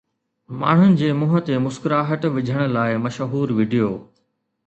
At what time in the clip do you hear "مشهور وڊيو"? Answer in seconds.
3.05-3.93